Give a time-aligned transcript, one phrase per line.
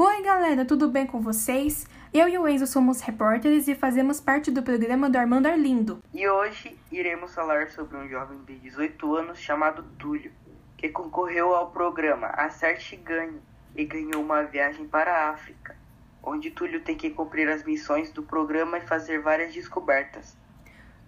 [0.00, 1.84] Oi, galera, tudo bem com vocês?
[2.14, 6.00] Eu e o Enzo somos repórteres e fazemos parte do programa do Armando Arlindo.
[6.14, 10.30] E hoje iremos falar sobre um jovem de 18 anos chamado Túlio,
[10.76, 13.40] que concorreu ao programa Acerte e Ganhe
[13.74, 15.74] e ganhou uma viagem para a África,
[16.22, 20.36] onde Túlio tem que cumprir as missões do programa e fazer várias descobertas.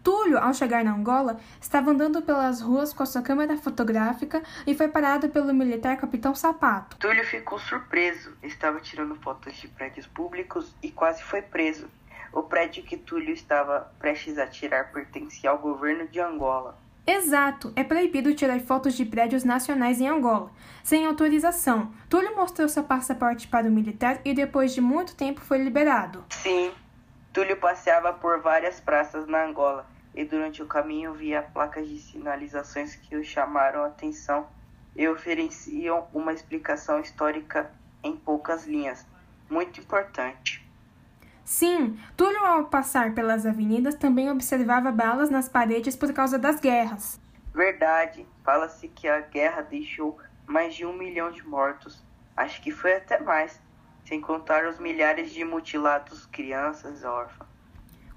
[0.02, 4.74] Túlio, ao chegar na Angola, estava andando pelas ruas com a sua câmera fotográfica e
[4.74, 6.96] foi parado pelo militar Capitão Sapato.
[6.96, 11.88] Túlio ficou surpreso, estava tirando fotos de prédios públicos e quase foi preso.
[12.32, 16.78] O prédio que Túlio estava prestes a tirar pertencia ao governo de Angola.
[17.06, 20.50] Exato, é proibido tirar fotos de prédios nacionais em Angola,
[20.82, 21.92] sem autorização.
[22.08, 26.24] Túlio mostrou seu passaporte para o militar e depois de muito tempo foi liberado.
[26.30, 26.70] Sim,
[27.32, 32.96] Túlio passeava por várias praças na Angola e durante o caminho via placas de sinalizações
[32.96, 34.48] que o chamaram a atenção
[34.96, 37.70] e ofereciam uma explicação histórica
[38.02, 39.06] em poucas linhas,
[39.48, 40.68] muito importante.
[41.44, 47.20] Sim, Túlio, ao passar pelas avenidas, também observava balas nas paredes por causa das guerras.
[47.54, 52.04] Verdade, fala-se que a guerra deixou mais de um milhão de mortos.
[52.36, 53.60] Acho que foi até mais
[54.04, 57.48] sem contar os milhares de mutilados crianças órfãs.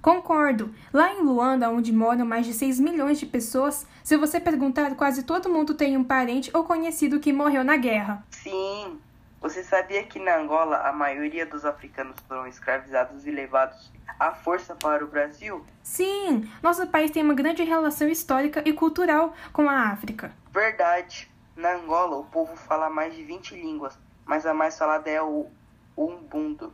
[0.02, 0.76] Concordo.
[0.92, 5.24] Lá em Luanda, onde moram mais de 6 milhões de pessoas, se você perguntar, quase
[5.24, 8.22] todo mundo tem um parente ou conhecido que morreu na guerra.
[8.30, 9.00] Sim.
[9.40, 14.76] Você sabia que na Angola a maioria dos africanos foram escravizados e levados à força
[14.76, 15.66] para o Brasil?
[15.82, 20.34] Sim, nosso país tem uma grande relação histórica e cultural com a África.
[20.52, 21.32] Verdade.
[21.56, 25.50] Na Angola, o povo fala mais de 20 línguas, mas a mais falada é o
[25.98, 26.74] Umbundo.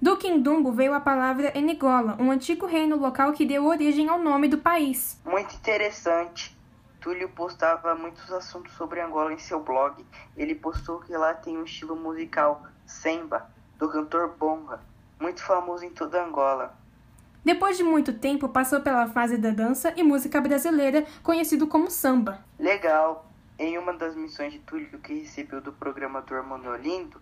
[0.00, 4.48] Do Quindumbo veio a palavra Enigola, um antigo reino local que deu origem ao nome
[4.48, 5.18] do país.
[5.24, 6.54] Muito interessante.
[7.00, 10.04] Túlio postava muitos assuntos sobre Angola em seu blog.
[10.36, 14.80] Ele postou que lá tem um estilo musical, semba, do cantor Bonga,
[15.20, 16.74] muito famoso em toda Angola.
[17.44, 22.42] Depois de muito tempo, passou pela fase da dança e música brasileira, conhecido como samba.
[22.58, 23.30] Legal!
[23.58, 27.20] Em uma das missões de Túlio que recebeu do programa do Armando Olindo,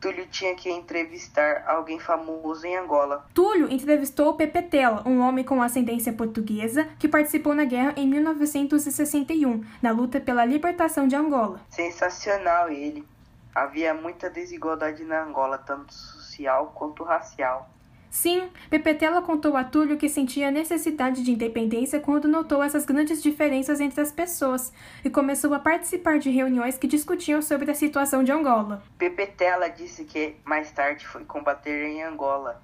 [0.00, 3.26] Túlio tinha que entrevistar alguém famoso em Angola.
[3.34, 9.62] Túlio entrevistou Pepe Tela, um homem com ascendência portuguesa que participou na guerra em 1961,
[9.82, 11.60] na luta pela libertação de Angola.
[11.68, 13.06] Sensacional ele.
[13.54, 17.68] Havia muita desigualdade na Angola, tanto social quanto racial.
[18.10, 23.80] Sim, Pepetela contou a Túlio que sentia necessidade de independência quando notou essas grandes diferenças
[23.80, 24.72] entre as pessoas
[25.04, 28.82] e começou a participar de reuniões que discutiam sobre a situação de Angola.
[28.98, 32.60] Pepetela disse que mais tarde foi combater em Angola,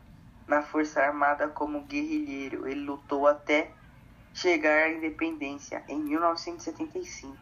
[0.49, 2.67] na Força Armada como guerrilheiro.
[2.67, 3.71] Ele lutou até
[4.35, 7.37] chegar à independência em 1975.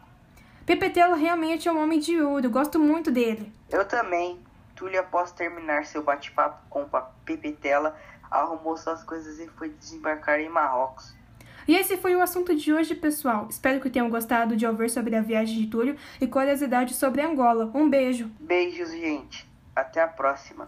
[0.66, 3.50] Pepetela realmente é um homem de ouro, gosto muito dele.
[3.71, 4.38] Eu também.
[4.75, 6.89] Túlio, após terminar seu bate-papo com
[7.25, 7.97] Pepetela,
[8.31, 11.15] arrumou suas coisas e foi desembarcar em Marrocos.
[11.67, 13.47] E esse foi o assunto de hoje, pessoal.
[13.49, 17.71] Espero que tenham gostado de ouvir sobre a viagem de Túlio e curiosidades sobre Angola.
[17.75, 18.31] Um beijo.
[18.39, 19.49] Beijos, gente.
[19.75, 20.67] Até a próxima.